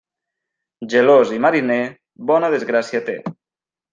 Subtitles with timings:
[0.93, 1.77] Gelós i mariner,
[2.31, 3.19] bona desgràcia té.